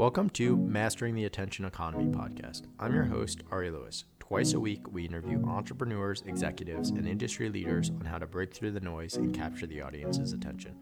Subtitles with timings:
[0.00, 2.62] Welcome to Mastering the Attention Economy podcast.
[2.78, 4.06] I'm your host, Ari Lewis.
[4.18, 8.70] Twice a week, we interview entrepreneurs, executives, and industry leaders on how to break through
[8.70, 10.74] the noise and capture the audience's attention.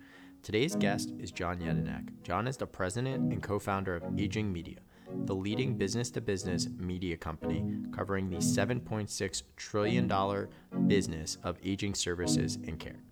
[0.45, 2.11] Today's guest is John Yedinak.
[2.23, 4.79] John is the president and co founder of Aging Media,
[5.25, 10.47] the leading business to business media company covering the $7.6 trillion
[10.87, 13.03] business of aging services and care.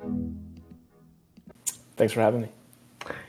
[1.96, 2.48] Thanks for having me.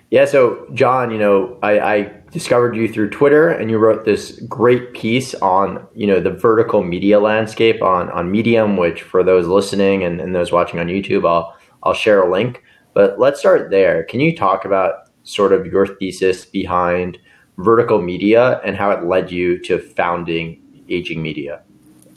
[0.09, 4.39] Yeah, so John, you know, I, I, discovered you through Twitter, and you wrote this
[4.47, 8.77] great piece on, you know, the vertical media landscape on on Medium.
[8.77, 12.63] Which, for those listening and, and those watching on YouTube, I'll I'll share a link.
[12.93, 14.03] But let's start there.
[14.03, 17.17] Can you talk about sort of your thesis behind
[17.57, 21.61] vertical media and how it led you to founding Aging Media?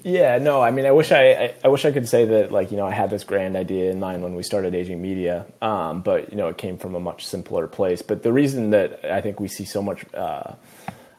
[0.02, 2.70] Yeah, no, I mean, I wish I, I, I, wish I could say that like
[2.70, 6.00] you know I had this grand idea in mind when we started Aging Media, um,
[6.00, 8.00] but you know it came from a much simpler place.
[8.00, 10.54] But the reason that I think we see so much uh,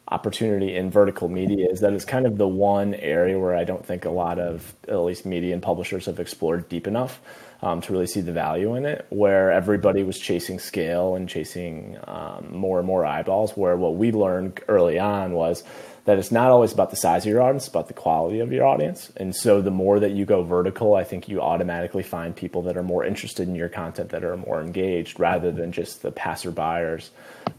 [0.08, 3.86] opportunity in vertical media is that it's kind of the one area where I don't
[3.86, 7.22] think a lot of at least media and publishers have explored deep enough
[7.62, 9.06] um, to really see the value in it.
[9.10, 13.52] Where everybody was chasing scale and chasing um, more and more eyeballs.
[13.52, 15.64] Where what we learned early on was
[16.06, 18.66] that it's not always about the size of your audience, about the quality of your
[18.66, 19.12] audience.
[19.18, 22.76] And so the more that you go vertical, I think you automatically find people that
[22.76, 27.10] are more interested in your content, that are more engaged, rather than just the passerbyers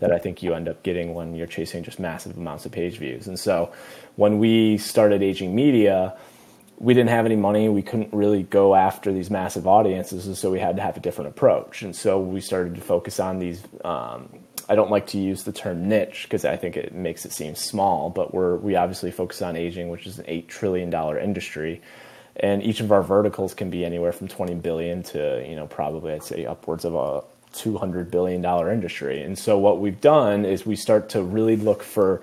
[0.00, 2.98] that I think you end up getting when you're chasing just massive amounts of page
[2.98, 3.28] views.
[3.28, 3.73] And so
[4.17, 6.17] when we started Aging Media,
[6.83, 7.69] we didn't have any money.
[7.69, 11.01] We couldn't really go after these massive audiences, and so we had to have a
[11.01, 11.83] different approach.
[11.83, 14.29] And so we started to focus on these um,
[14.69, 17.55] I don't like to use the term niche because I think it makes it seem
[17.55, 21.81] small, but we're we obviously focus on aging, which is an eight trillion dollar industry,
[22.37, 26.13] and each of our verticals can be anywhere from twenty billion to you know probably
[26.13, 27.23] I'd say upwards of a
[27.53, 29.23] two hundred billion dollar industry.
[29.23, 32.23] And so what we've done is we start to really look for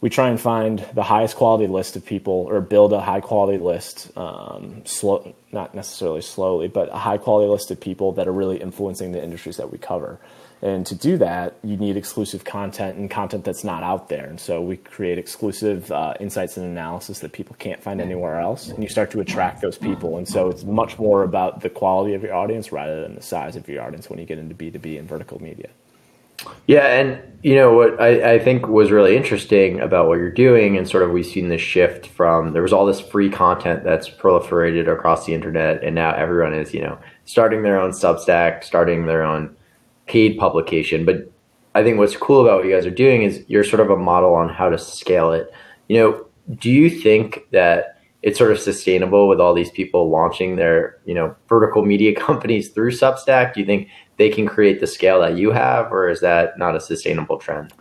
[0.00, 3.58] we try and find the highest quality list of people or build a high quality
[3.58, 8.32] list um, slow not necessarily slowly but a high quality list of people that are
[8.32, 10.18] really influencing the industries that we cover
[10.62, 14.26] and to do that, you need exclusive content and content that's not out there.
[14.26, 18.68] And so we create exclusive uh, insights and analysis that people can't find anywhere else.
[18.68, 20.18] And you start to attract those people.
[20.18, 23.56] And so it's much more about the quality of your audience rather than the size
[23.56, 25.70] of your audience when you get into B2B and vertical media.
[26.66, 30.76] Yeah, and you know what I, I, think was really interesting about what you're doing,
[30.76, 34.08] and sort of we've seen this shift from there was all this free content that's
[34.08, 39.06] proliferated across the internet, and now everyone is you know starting their own Substack, starting
[39.06, 39.54] their own
[40.06, 41.04] paid publication.
[41.04, 41.30] But
[41.74, 43.96] I think what's cool about what you guys are doing is you're sort of a
[43.96, 45.52] model on how to scale it.
[45.88, 46.26] You know,
[46.56, 51.14] do you think that it's sort of sustainable with all these people launching their, you
[51.14, 53.54] know, vertical media companies through Substack?
[53.54, 56.76] Do you think they can create the scale that you have, or is that not
[56.76, 57.72] a sustainable trend?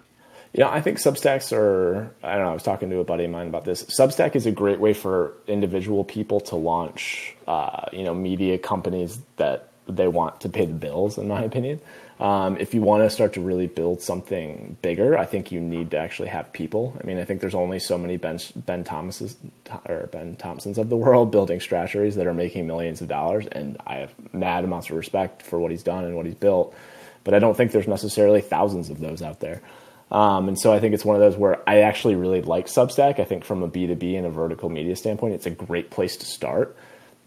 [0.54, 2.12] Yeah, I think Substacks are.
[2.24, 2.52] I don't know.
[2.52, 3.84] I was talking to a buddy of mine about this.
[3.84, 9.20] Substack is a great way for individual people to launch, uh, you know, media companies
[9.38, 11.20] that they want to pay the bills.
[11.20, 11.80] In my opinion,
[12.20, 15.92] um, if you want to start to really build something bigger, I think you need
[15.92, 16.98] to actually have people.
[17.02, 19.38] I mean, I think there's only so many Ben, ben Thomases
[19.88, 23.78] or Ben Thompsons of the world building Stratecheries that are making millions of dollars, and
[23.88, 26.76] I have mad amounts of respect for what he's done and what he's built.
[27.24, 29.62] But I don't think there's necessarily thousands of those out there.
[30.12, 33.20] Um, and so I think it's one of those where I actually really like Substack.
[33.20, 36.26] I think from a B2B and a vertical media standpoint, it's a great place to
[36.26, 36.76] start.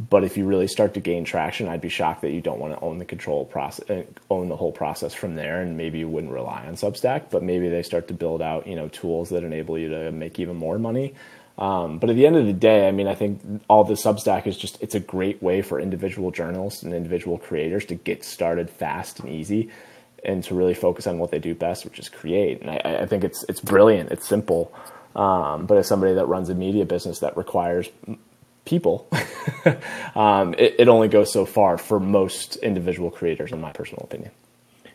[0.01, 2.75] But if you really start to gain traction, I'd be shocked that you don't want
[2.75, 6.09] to own the control process, uh, own the whole process from there, and maybe you
[6.09, 7.31] wouldn't rely on Substack.
[7.31, 10.41] But maybe they start to build out, you know, tools that enable you to make
[10.41, 11.15] even more money.
[11.59, 14.47] Um, but at the end of the day, I mean, I think all the Substack
[14.47, 18.71] is just it's a great way for individual journalists and individual creators to get started
[18.71, 19.71] fast and easy,
[20.25, 22.63] and to really focus on what they do best, which is create.
[22.63, 24.11] And I, I think it's it's brilliant.
[24.11, 24.73] It's simple.
[25.15, 27.91] Um, but as somebody that runs a media business that requires
[28.73, 29.07] people,
[30.15, 34.31] um, it, it, only goes so far for most individual creators, in my personal opinion.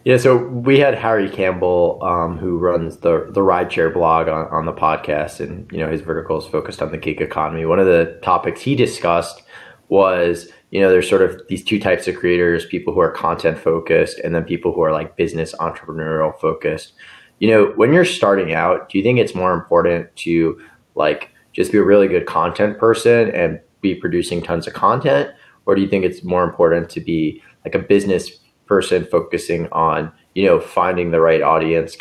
[0.04, 4.66] Yeah, so we had Harry Campbell, um, who runs the the rideshare blog on, on
[4.66, 7.66] the podcast, and you know his vertical is focused on the gig economy.
[7.66, 9.44] One of the topics he discussed
[9.90, 13.60] was you know there's sort of these two types of creators: people who are content
[13.60, 16.94] focused, and then people who are like business entrepreneurial focused.
[17.38, 20.60] You know, when you're starting out, do you think it's more important to
[20.96, 25.32] like just be a really good content person and be producing tons of content?
[25.66, 28.30] Or do you think it's more important to be like a business
[28.66, 31.98] person focusing on, you know, finding the right audience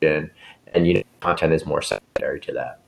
[0.00, 0.30] and,
[0.74, 2.80] you know, content is more secondary to that?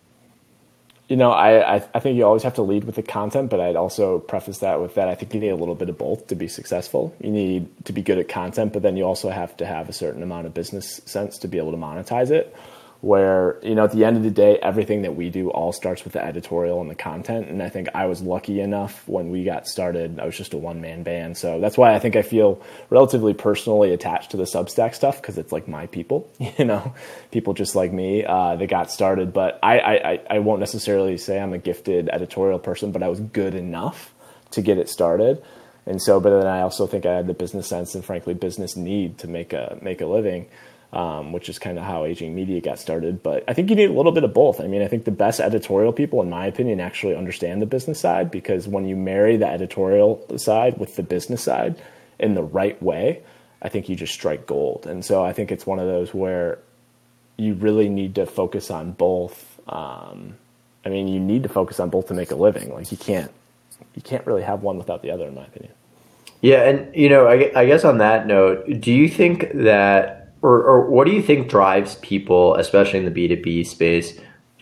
[1.11, 3.61] you know, I, I, I think you always have to lead with the content, but
[3.61, 6.29] I'd also preface that with that I think you need a little bit of both
[6.29, 7.13] to be successful.
[7.21, 9.93] You need to be good at content, but then you also have to have a
[9.93, 12.57] certain amount of business sense to be able to monetize it
[13.01, 16.05] where you know at the end of the day everything that we do all starts
[16.05, 17.49] with the editorial and the content.
[17.49, 20.59] And i think i was lucky enough when we got started i was just a
[20.59, 21.39] one man band.
[21.39, 22.61] So that's why i think i feel
[22.91, 26.95] relatively personally attached to the substack stuff because it's like my people you know
[27.31, 29.33] people just like me uh, that got started.
[29.33, 33.21] But I, I i won't necessarily say i'm a gifted editorial person but i was
[33.21, 34.13] good enough
[34.53, 35.43] to get it started.
[35.87, 38.77] And so but then i also think i had the business sense and frankly business
[38.77, 40.47] need to make a make a living
[40.93, 43.23] um, which is kind of how aging media got started.
[43.23, 44.61] But I think you need a little bit of both.
[44.61, 48.01] I mean, I think the best editorial people, in my opinion, actually understand the business
[48.01, 51.81] side because when you marry the editorial side with the business side
[52.19, 53.23] in the right way,
[53.63, 54.87] I think you just strike gold.
[54.87, 56.59] And so I think it's one of those where
[57.37, 59.61] you really need to focus on both.
[59.69, 60.37] Um,
[60.85, 62.73] I mean, you need to focus on both to make a living.
[62.73, 63.31] Like you can't,
[63.95, 65.73] you can't really have one without the other, in my opinion.
[66.41, 70.63] Yeah, and you know, I, I guess on that note, do you think that or,
[70.63, 74.19] or what do you think drives people, especially in the B two B space,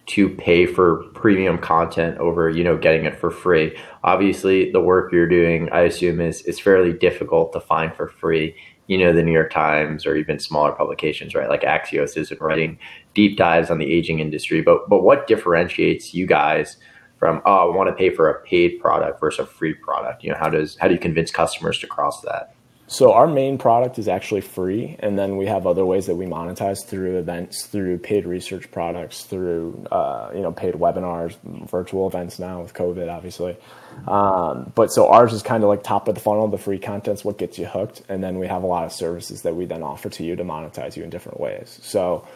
[0.06, 3.76] to pay for premium content over you know getting it for free?
[4.04, 8.54] Obviously, the work you're doing, I assume, is is fairly difficult to find for free.
[8.86, 11.48] You know, the New York Times or even smaller publications, right?
[11.48, 12.78] Like Axios isn't writing
[13.12, 16.76] deep dives on the aging industry, but but what differentiates you guys?
[17.18, 20.22] from oh I want to pay for a paid product versus a free product.
[20.22, 22.54] You know, how does how do you convince customers to cross that?
[22.90, 26.24] So our main product is actually free, and then we have other ways that we
[26.24, 31.36] monetize through events, through paid research products, through uh, you know paid webinars,
[31.68, 33.58] virtual events now with COVID, obviously.
[34.06, 36.48] Um, but so ours is kind of like top of the funnel.
[36.48, 39.42] The free content's what gets you hooked, and then we have a lot of services
[39.42, 41.78] that we then offer to you to monetize you in different ways.
[41.82, 42.26] So.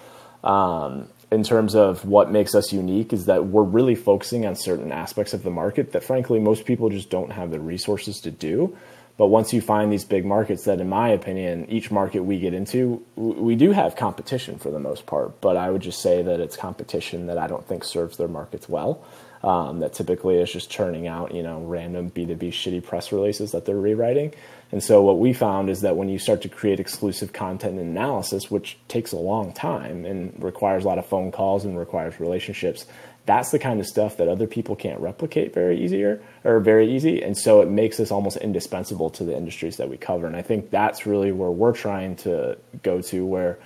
[0.44, 4.92] Um, in terms of what makes us unique is that we're really focusing on certain
[4.92, 8.76] aspects of the market that frankly most people just don't have the resources to do
[9.22, 12.54] but once you find these big markets, that in my opinion, each market we get
[12.54, 15.40] into, we do have competition for the most part.
[15.40, 18.68] But I would just say that it's competition that I don't think serves their markets
[18.68, 19.06] well.
[19.44, 23.64] Um, that typically is just churning out, you know, random B2B shitty press releases that
[23.64, 24.34] they're rewriting.
[24.72, 27.90] And so what we found is that when you start to create exclusive content and
[27.90, 32.18] analysis, which takes a long time and requires a lot of phone calls and requires
[32.18, 32.86] relationships,
[33.24, 37.22] that's the kind of stuff that other people can't replicate very easier or very easy
[37.22, 40.26] and so it makes us almost indispensable to the industries that we cover.
[40.26, 43.58] And i think that's really where we're trying to go to where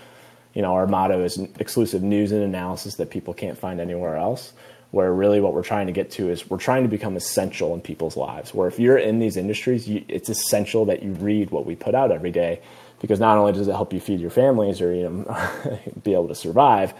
[0.54, 4.52] you know our motto is exclusive news and analysis that people can't find anywhere else
[4.90, 7.80] where really what we're trying to get to is we're trying to become essential in
[7.80, 11.66] people's lives where if you're in these industries you, it's essential that you read what
[11.66, 12.60] we put out every day
[13.00, 16.28] because not only does it help you feed your families or you know be able
[16.28, 16.94] to survive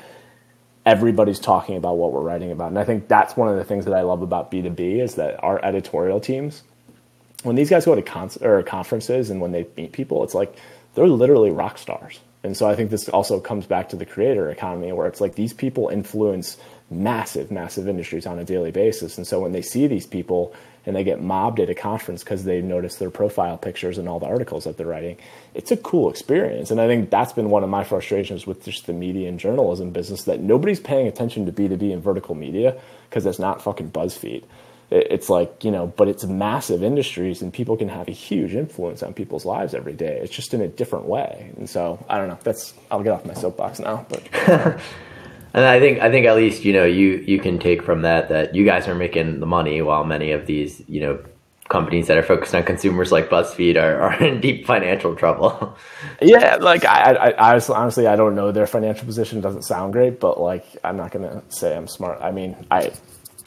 [0.87, 2.69] everybody's talking about what we're writing about.
[2.69, 5.43] And I think that's one of the things that I love about B2B is that
[5.43, 6.63] our editorial teams,
[7.43, 10.57] when these guys go to con- or conferences and when they meet people, it's like
[10.95, 12.21] they're literally rock stars.
[12.45, 15.35] And so I think this also comes back to the creator economy where it's like
[15.35, 16.57] these people influence
[16.89, 19.19] massive, massive industries on a daily basis.
[19.19, 20.55] And so when they see these people
[20.87, 24.21] and they get mobbed at a conference because they notice their profile pictures and all
[24.21, 25.19] the articles that they're writing,
[25.55, 26.71] it's a cool experience.
[26.71, 29.91] And I think that's been one of my frustrations with just the media and journalism
[29.91, 32.81] business that nobody's paying attention to B2B and vertical media
[33.11, 34.45] because it's not fucking BuzzFeed.
[34.89, 39.03] It's like, you know, but it's massive industries and people can have a huge influence
[39.03, 40.21] on people's lives every day.
[40.23, 41.53] It's just in a different way.
[41.57, 42.39] And so I don't know.
[42.45, 44.81] That's, I'll get off my soapbox now, but.
[45.55, 48.29] And I think I think at least you know you you can take from that
[48.29, 51.19] that you guys are making the money while many of these you know
[51.69, 55.77] companies that are focused on consumers like BuzzFeed are, are in deep financial trouble.
[56.21, 59.41] yeah, like I, I, I honestly I don't know their financial position.
[59.41, 62.21] Doesn't sound great, but like I'm not gonna say I'm smart.
[62.21, 62.93] I mean I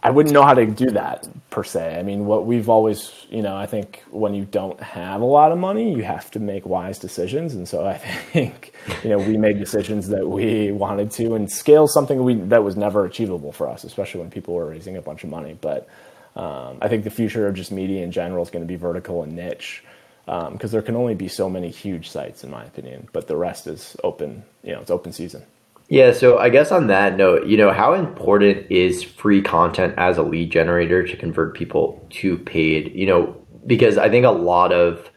[0.01, 1.99] I wouldn't know how to do that per se.
[1.99, 5.51] I mean, what we've always, you know, I think when you don't have a lot
[5.51, 7.53] of money, you have to make wise decisions.
[7.53, 7.97] And so I
[8.33, 12.63] think, you know, we made decisions that we wanted to and scale something we, that
[12.63, 15.57] was never achievable for us, especially when people were raising a bunch of money.
[15.59, 15.89] But
[16.35, 19.23] um, I think the future of just media in general is going to be vertical
[19.23, 19.83] and niche
[20.25, 23.09] because um, there can only be so many huge sites, in my opinion.
[23.11, 25.43] But the rest is open, you know, it's open season.
[25.89, 30.19] Yeah, so I guess on that note, you know, how important is free content as
[30.19, 32.93] a lead generator to convert people to paid?
[32.93, 35.09] You know, because I think a lot of,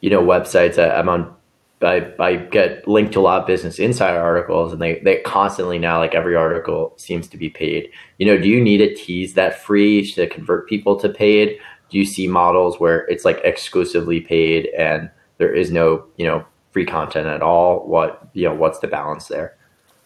[0.00, 1.34] you know, websites I'm on,
[1.82, 5.80] I, I get linked to a lot of business insider articles and they, they constantly
[5.80, 7.90] now, like every article seems to be paid.
[8.18, 11.58] You know, do you need to tease that free to convert people to paid?
[11.88, 16.44] Do you see models where it's like exclusively paid and there is no, you know,
[16.70, 17.84] free content at all?
[17.88, 19.56] What, you know, what's the balance there?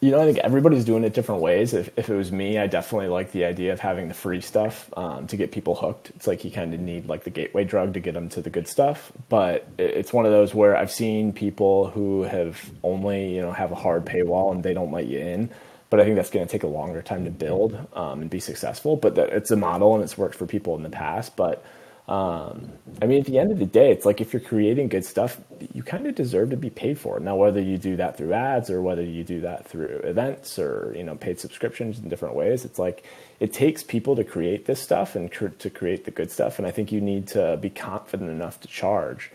[0.05, 1.73] You know, I think everybody's doing it different ways.
[1.73, 4.93] If, if it was me, I definitely like the idea of having the free stuff
[4.95, 6.11] um, to get people hooked.
[6.11, 8.51] It's like you kind of need like the gateway drug to get them to the
[8.51, 9.11] good stuff.
[9.29, 13.71] But it's one of those where I've seen people who have only, you know, have
[13.71, 15.49] a hard paywall and they don't let you in.
[15.89, 18.39] But I think that's going to take a longer time to build um, and be
[18.39, 18.97] successful.
[18.97, 21.35] But that, it's a model and it's worked for people in the past.
[21.35, 21.65] But
[22.07, 22.71] um,
[23.01, 25.41] I mean, at the end of the day, it's like if you're creating good stuff,
[25.73, 27.23] you kind of deserve to be paid for it.
[27.23, 30.93] Now, whether you do that through ads or whether you do that through events or
[30.95, 33.05] you know paid subscriptions in different ways, it's like
[33.39, 36.59] it takes people to create this stuff and cr- to create the good stuff.
[36.59, 39.31] And I think you need to be confident enough to charge.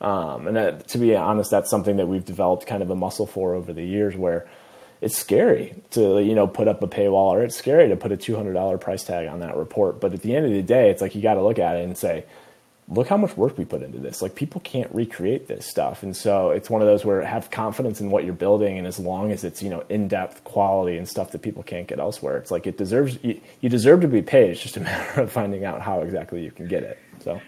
[0.00, 3.26] Um, and that, to be honest, that's something that we've developed kind of a muscle
[3.26, 4.48] for over the years, where
[5.02, 8.16] it's scary to you know put up a paywall or it's scary to put a
[8.16, 10.00] $200 price tag on that report.
[10.00, 11.84] But at the end of the day it's like you got to look at it
[11.84, 12.24] and say
[12.88, 14.22] look how much work we put into this.
[14.22, 16.02] Like people can't recreate this stuff.
[16.02, 18.98] And so it's one of those where have confidence in what you're building and as
[18.98, 22.36] long as it's you know in-depth quality and stuff that people can't get elsewhere.
[22.38, 24.50] It's like it deserves you, you deserve to be paid.
[24.50, 26.98] It's just a matter of finding out how exactly you can get it.
[27.24, 27.40] So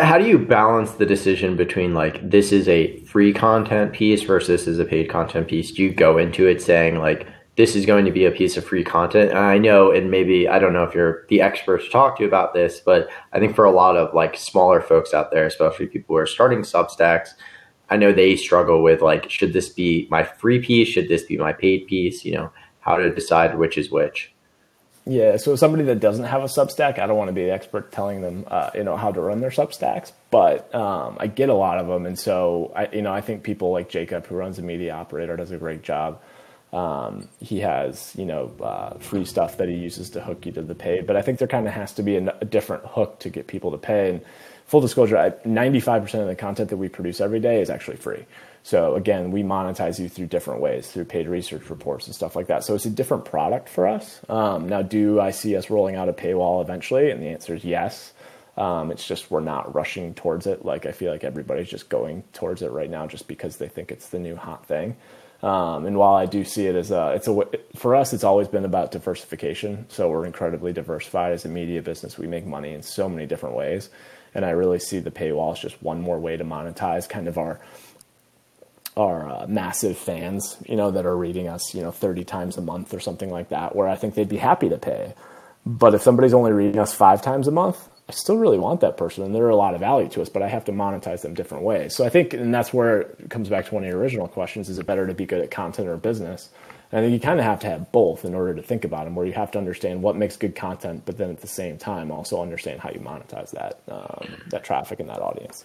[0.00, 4.48] how do you balance the decision between like this is a free content piece versus
[4.48, 5.70] this is a paid content piece?
[5.70, 8.64] Do you go into it saying like this is going to be a piece of
[8.64, 9.30] free content?
[9.30, 12.24] And I know, and maybe I don't know if you're the expert to talk to
[12.24, 15.86] about this, but I think for a lot of like smaller folks out there, especially
[15.86, 17.30] people who are starting Substacks,
[17.90, 20.88] I know they struggle with like, should this be my free piece?
[20.88, 22.24] Should this be my paid piece?
[22.24, 24.32] You know, how to decide which is which.
[25.08, 27.92] Yeah, so somebody that doesn't have a Substack, I don't want to be the expert
[27.92, 31.54] telling them, uh, you know, how to run their Substacks, but um, I get a
[31.54, 34.58] lot of them, and so I, you know, I think people like Jacob, who runs
[34.58, 36.20] a media operator, does a great job.
[36.72, 40.62] Um, he has, you know, uh, free stuff that he uses to hook you to
[40.62, 43.20] the paid, but I think there kind of has to be a, a different hook
[43.20, 44.10] to get people to pay.
[44.10, 44.20] And
[44.66, 48.24] full disclosure, ninety-five percent of the content that we produce every day is actually free.
[48.62, 52.48] So again, we monetize you through different ways, through paid research reports and stuff like
[52.48, 52.64] that.
[52.64, 54.20] So it's a different product for us.
[54.28, 57.12] Um, now, do I see us rolling out a paywall eventually?
[57.12, 58.12] And the answer is yes.
[58.56, 60.64] Um, it's just we're not rushing towards it.
[60.64, 63.92] Like I feel like everybody's just going towards it right now, just because they think
[63.92, 64.96] it's the new hot thing.
[65.42, 67.46] Um, and while I do see it as a, it's a
[67.76, 69.84] for us, it's always been about diversification.
[69.90, 72.16] So we're incredibly diversified as a media business.
[72.16, 73.90] We make money in so many different ways,
[74.36, 77.38] and I really see the paywall as just one more way to monetize kind of
[77.38, 77.58] our
[78.96, 82.62] are uh, massive fans, you know, that are reading us, you know, 30 times a
[82.62, 85.14] month or something like that, where I think they'd be happy to pay.
[85.66, 88.96] But if somebody's only reading us five times a month, I still really want that
[88.96, 91.34] person, and they're a lot of value to us, but I have to monetize them
[91.34, 91.94] different ways.
[91.94, 94.68] So I think, and that's where it comes back to one of your original questions:
[94.68, 96.50] is it better to be good at content or business?
[96.92, 99.26] And you kind of have to have both in order to think about them, where
[99.26, 102.40] you have to understand what makes good content, but then at the same time also
[102.40, 105.64] understand how you monetize that um, that traffic and that audience.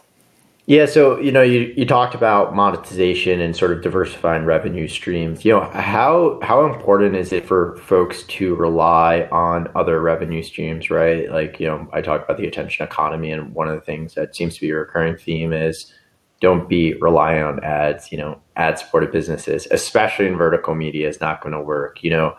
[0.67, 5.43] Yeah, so you know, you, you talked about monetization and sort of diversifying revenue streams.
[5.43, 10.89] You know, how how important is it for folks to rely on other revenue streams,
[10.89, 11.31] right?
[11.31, 14.35] Like, you know, I talked about the attention economy, and one of the things that
[14.35, 15.93] seems to be a recurring theme is
[16.41, 18.11] don't be relying on ads.
[18.11, 22.03] You know, ad supported businesses, especially in vertical media, is not going to work.
[22.03, 22.35] You know,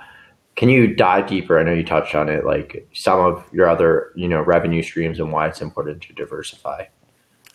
[0.56, 1.58] can you dive deeper?
[1.58, 5.18] I know you touched on it, like some of your other you know revenue streams
[5.18, 6.84] and why it's important to diversify.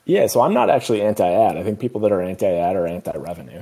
[0.06, 1.58] Yeah, so I'm not actually anti-ad.
[1.58, 3.62] I think people that are anti-ad are anti-revenue,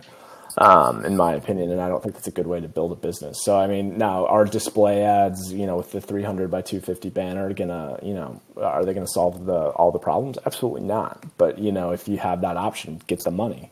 [0.57, 2.95] um, in my opinion, and I don't think that's a good way to build a
[2.95, 3.43] business.
[3.43, 7.53] So I mean, now our display ads, you know, with the 300 by 250 banner,
[7.53, 10.37] gonna, you know, are they gonna solve the all the problems?
[10.45, 11.23] Absolutely not.
[11.37, 13.71] But you know, if you have that option, get the money.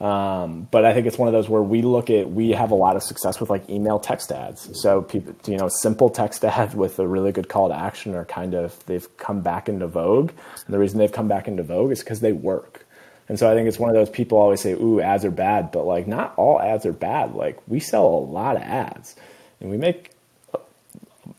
[0.00, 2.74] Um, but I think it's one of those where we look at we have a
[2.74, 4.70] lot of success with like email text ads.
[4.80, 8.24] So people, you know, simple text ads with a really good call to action are
[8.24, 10.30] kind of they've come back into vogue.
[10.64, 12.86] And the reason they've come back into vogue is because they work.
[13.30, 15.70] And so I think it's one of those people always say, "Ooh, ads are bad,"
[15.70, 17.32] but like not all ads are bad.
[17.32, 19.14] Like we sell a lot of ads,
[19.60, 20.10] and we make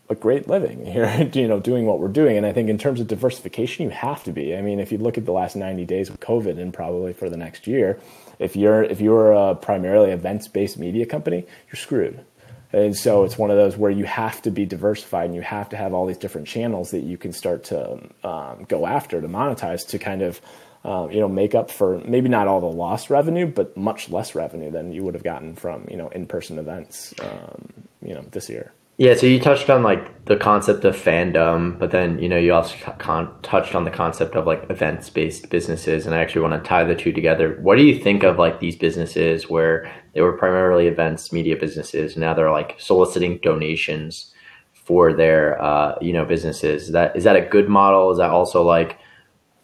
[0.07, 2.38] a great living here, you know, doing what we're doing.
[2.38, 4.55] And I think in terms of diversification, you have to be.
[4.55, 7.29] I mean, if you look at the last 90 days of COVID and probably for
[7.29, 8.00] the next year,
[8.39, 12.24] if you're if you're a primarily events based media company, you're screwed.
[12.71, 15.67] And so it's one of those where you have to be diversified and you have
[15.67, 19.27] to have all these different channels that you can start to um, go after to
[19.27, 20.39] monetize to kind of
[20.83, 24.35] um, you know make up for maybe not all the lost revenue, but much less
[24.35, 27.71] revenue than you would have gotten from you know in person events um,
[28.01, 28.73] you know this year.
[28.97, 32.53] Yeah, so you touched on like the concept of fandom, but then you know you
[32.53, 36.63] also con- touched on the concept of like events based businesses, and I actually want
[36.63, 37.57] to tie the two together.
[37.61, 42.17] What do you think of like these businesses where they were primarily events media businesses,
[42.17, 44.33] now they're like soliciting donations
[44.73, 46.83] for their uh, you know businesses?
[46.83, 48.11] Is that is that a good model?
[48.11, 49.00] Is that also like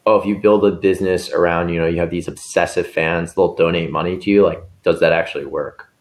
[0.07, 3.55] oh, if you build a business around you know you have these obsessive fans, they'll
[3.55, 4.43] donate money to you?
[4.43, 5.91] Like, does that actually work?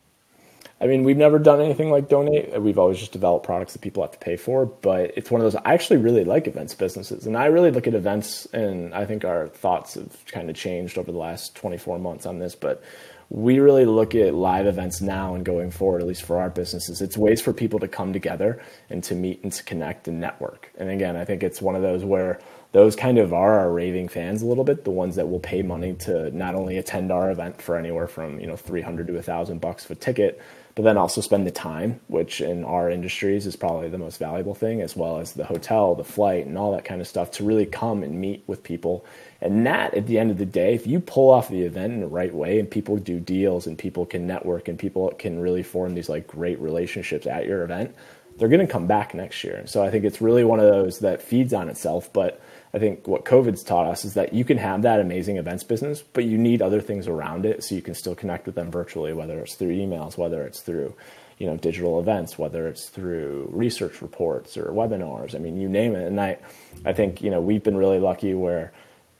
[0.81, 2.61] I mean, we've never done anything like donate.
[2.61, 4.67] We've always just developed products that people have to pay for.
[4.67, 5.61] But it's one of those.
[5.65, 8.47] I actually really like events businesses, and I really look at events.
[8.47, 12.39] And I think our thoughts have kind of changed over the last 24 months on
[12.39, 12.55] this.
[12.55, 12.85] But
[13.29, 17.01] we really look at live events now and going forward, at least for our businesses.
[17.01, 20.71] It's ways for people to come together and to meet and to connect and network.
[20.79, 22.39] And again, I think it's one of those where
[22.77, 25.63] those kind of are our raving fans a little bit, the ones that will pay
[25.63, 29.23] money to not only attend our event for anywhere from you know 300 to a
[29.23, 30.43] thousand bucks for a ticket
[30.77, 34.55] but then also spend the time, which in our industries is probably the most valuable
[34.55, 37.45] thing, as well as the hotel, the flight, and all that kind of stuff to
[37.45, 39.03] really come and meet with people.
[39.41, 42.01] And that, at the end of the day, if you pull off the event in
[42.01, 45.63] the right way and people do deals and people can network and people can really
[45.63, 47.95] form these like great relationships at your event,
[48.39, 49.67] they're going to come back next year.
[49.67, 52.13] So I think it's really one of those that feeds on itself.
[52.13, 52.41] But
[52.75, 56.03] I think what COVID's taught us is that you can have that amazing events business,
[56.03, 59.13] but you need other things around it so you can still connect with them virtually,
[59.13, 60.95] whether it's through emails, whether it's through
[61.39, 65.35] you know digital events, whether it's through research reports or webinars.
[65.35, 66.07] I mean, you name it.
[66.07, 66.39] And I,
[66.85, 68.73] I think you know we've been really lucky where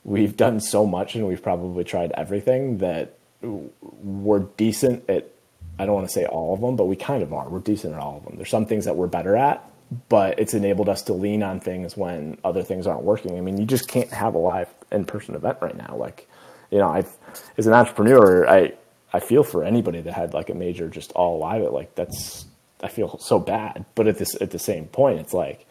[0.03, 5.31] we've done so much and we've probably tried everything that we're decent at.
[5.79, 7.47] I don't want to say all of them, but we kind of are.
[7.49, 8.35] We're decent at all of them.
[8.35, 9.63] There's some things that we're better at,
[10.09, 13.37] but it's enabled us to lean on things when other things aren't working.
[13.37, 15.95] I mean, you just can't have a live in-person event right now.
[15.95, 16.27] Like,
[16.71, 17.05] you know, I,
[17.57, 18.73] as an entrepreneur, I,
[19.13, 21.71] I feel for anybody that had like a major just all live.
[21.71, 22.45] Like that's,
[22.81, 23.85] I feel so bad.
[23.95, 25.65] But at this, at the same point, it's like,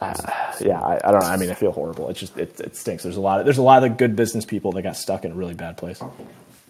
[0.00, 0.14] uh,
[0.60, 1.28] yeah, I, I, don't know.
[1.28, 2.08] I mean, I feel horrible.
[2.08, 3.04] It just, it, it stinks.
[3.04, 5.30] There's a lot of, there's a lot of good business people that got stuck in
[5.30, 6.02] a really bad place.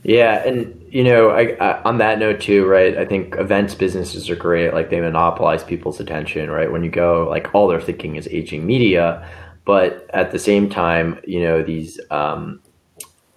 [0.04, 2.96] Yeah, and you know, I, I, on that note too, right?
[2.98, 4.74] I think events businesses are great.
[4.74, 6.70] Like they monopolize people's attention, right?
[6.70, 9.28] When you go, like all they're thinking is aging media,
[9.64, 12.60] but at the same time, you know, these um,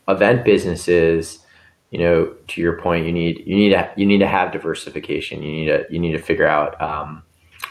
[0.07, 1.39] event businesses,
[1.91, 5.43] you know, to your point, you need you need to you need to have diversification.
[5.43, 7.21] You need to you need to figure out um,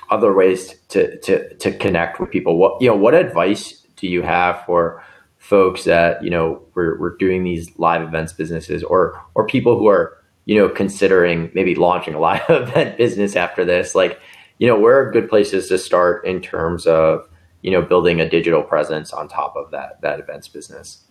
[0.09, 2.59] other ways to to to connect with people.
[2.59, 5.03] What you know, what advice do you have for
[5.45, 9.87] folks that you know we're, we're doing these live events businesses or or people who
[9.87, 14.19] are you know considering maybe launching a live event business after this like
[14.59, 17.29] you know where are good places to start in terms of
[17.61, 21.05] you know building a digital presence on top of that that events business.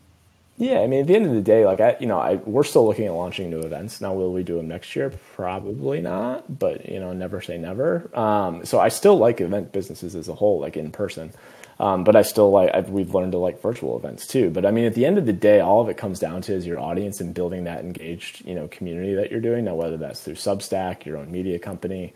[0.58, 2.64] Yeah i mean at the end of the day like i you know i we're
[2.64, 4.02] still looking at launching new events.
[4.02, 5.14] Now will we do them next year?
[5.36, 8.10] Probably not but you know never say never.
[8.18, 11.32] Um, so i still like event businesses as a whole like in person
[11.80, 14.50] um, but I still like I've, we've learned to like virtual events too.
[14.50, 16.54] But I mean, at the end of the day, all of it comes down to
[16.54, 19.66] is your audience and building that engaged you know community that you're doing.
[19.66, 22.14] Now, whether that's through Substack, your own media company,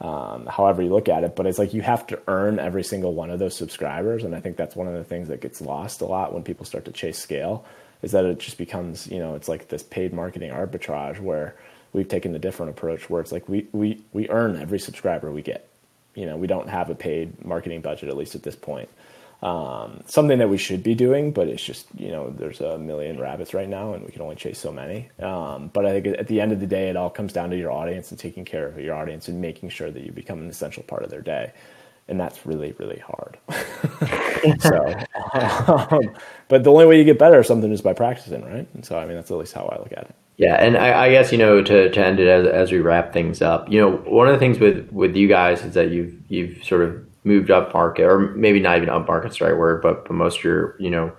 [0.00, 3.14] um, however you look at it, but it's like you have to earn every single
[3.14, 6.00] one of those subscribers, and I think that's one of the things that gets lost
[6.00, 7.64] a lot when people start to chase scale.
[8.02, 11.56] Is that it just becomes you know it's like this paid marketing arbitrage where
[11.92, 15.42] we've taken a different approach where it's like we we we earn every subscriber we
[15.42, 15.67] get
[16.18, 18.88] you know, we don't have a paid marketing budget, at least at this point.
[19.40, 23.20] Um, something that we should be doing, but it's just, you know, there's a million
[23.20, 25.08] rabbits right now and we can only chase so many.
[25.20, 27.56] Um, but I think at the end of the day, it all comes down to
[27.56, 30.50] your audience and taking care of your audience and making sure that you become an
[30.50, 31.52] essential part of their day.
[32.08, 33.38] And that's really, really hard.
[34.60, 34.94] so,
[35.94, 36.16] um,
[36.48, 38.66] but the only way you get better at something is by practicing, right?
[38.74, 40.14] And so, I mean, that's at least how I look at it.
[40.38, 43.12] Yeah, and I, I, guess you know to, to end it as, as we wrap
[43.12, 46.14] things up, you know, one of the things with with you guys is that you've
[46.28, 49.82] you've sort of moved up market, or maybe not even up market's the right word,
[49.82, 51.12] but, but most of your you know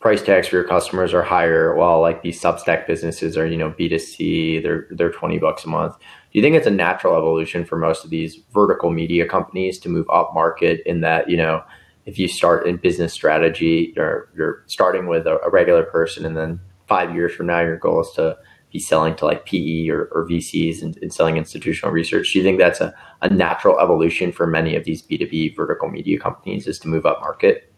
[0.00, 3.70] price tags for your customers are higher, while like these Substack businesses are you know
[3.70, 5.96] B two C, they're they're twenty bucks a month.
[5.98, 9.88] Do you think it's a natural evolution for most of these vertical media companies to
[9.88, 11.62] move up market in that you know
[12.04, 16.36] if you start in business strategy, you're you're starting with a, a regular person, and
[16.36, 18.36] then five years from now your goal is to
[18.72, 22.32] be selling to like PE or, or VCs and, and, selling institutional research.
[22.32, 26.18] Do you think that's a, a natural evolution for many of these B2B vertical media
[26.18, 27.72] companies is to move up market?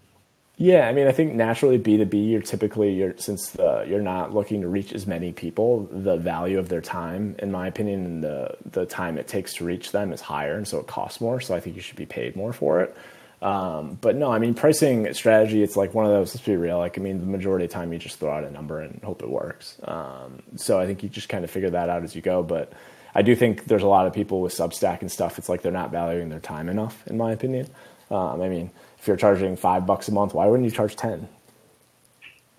[0.63, 4.03] Yeah, I mean, I think naturally B two B, you're typically you're since the, you're
[4.03, 8.05] not looking to reach as many people, the value of their time, in my opinion,
[8.05, 11.19] and the the time it takes to reach them is higher, and so it costs
[11.19, 11.41] more.
[11.41, 12.95] So I think you should be paid more for it.
[13.43, 16.79] Um, but no, I mean, pricing strategy, it's like one of those, let's be real.
[16.79, 19.01] Like, I mean, the majority of the time you just throw out a number and
[19.03, 19.79] hope it works.
[19.85, 22.43] Um, so I think you just kind of figure that out as you go.
[22.43, 22.73] But
[23.15, 25.39] I do think there's a lot of people with Substack and stuff.
[25.39, 27.69] It's like they're not valuing their time enough, in my opinion.
[28.11, 31.27] Um, I mean, if you're charging five bucks a month, why wouldn't you charge 10?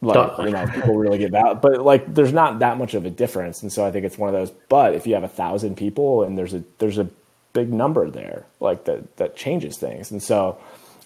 [0.03, 3.11] Like, you know, people really get that, but like, there's not that much of a
[3.11, 3.61] difference.
[3.61, 6.23] And so I think it's one of those, but if you have a thousand people
[6.23, 7.07] and there's a, there's a
[7.53, 10.11] big number there, like that, that changes things.
[10.11, 10.57] And so,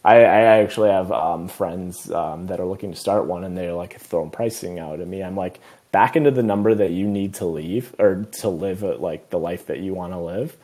[0.04, 3.74] I, I actually have um, friends um, that are looking to start one, and they're
[3.74, 5.24] like throwing pricing out at me.
[5.24, 5.60] I'm like,
[5.92, 9.66] back into the number that you need to leave or to live like the life
[9.68, 10.58] that you want to live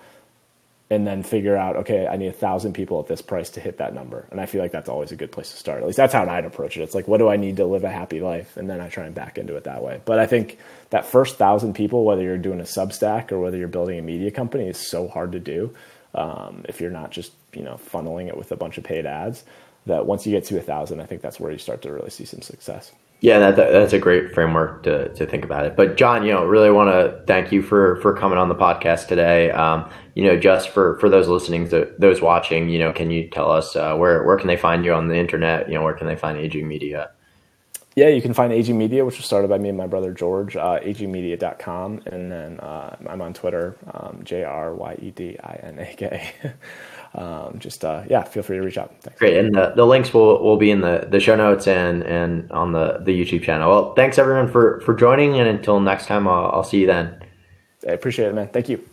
[0.91, 3.77] and then figure out okay i need a thousand people at this price to hit
[3.77, 4.27] that number.
[4.29, 5.81] And i feel like that's always a good place to start.
[5.81, 6.81] At least that's how i'd approach it.
[6.81, 8.57] It's like what do i need to live a happy life?
[8.57, 10.01] And then i try and back into it that way.
[10.05, 10.59] But i think
[10.91, 14.29] that first thousand people whether you're doing a substack or whether you're building a media
[14.29, 15.73] company is so hard to do
[16.13, 19.45] um, if you're not just you know funneling it with a bunch of paid ads
[19.85, 22.09] that once you get to a thousand i think that's where you start to really
[22.09, 22.91] see some success
[23.21, 25.75] yeah, that, that's a great framework to, to think about it.
[25.75, 29.07] But John, you know, really want to thank you for for coming on the podcast
[29.07, 29.51] today.
[29.51, 33.29] Um, you know, just for for those listening, to, those watching, you know, can you
[33.29, 35.69] tell us uh, where where can they find you on the internet?
[35.69, 37.11] You know, where can they find Aging Media?
[37.95, 40.55] Yeah, you can find Aging Media, which was started by me and my brother George,
[40.55, 42.01] uh, agingmedia.com.
[42.05, 45.93] And then uh, I'm on Twitter, um, J R Y E D I N A
[45.93, 46.31] K.
[47.13, 48.93] um, just uh, yeah, feel free to reach out.
[49.01, 49.19] Thanks.
[49.19, 52.49] Great, and the, the links will, will be in the, the show notes and and
[52.51, 53.69] on the, the YouTube channel.
[53.69, 57.21] Well, thanks everyone for for joining, and until next time, I'll, I'll see you then.
[57.87, 58.47] I appreciate it, man.
[58.49, 58.90] Thank you.